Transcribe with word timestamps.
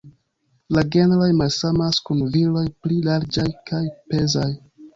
La 0.77 0.83
genroj 0.95 1.27
malsamas 1.41 2.01
kun 2.09 2.25
viroj 2.37 2.65
pli 2.81 2.99
larĝaj 3.11 3.47
kaj 3.71 3.87
pezaj. 4.13 4.51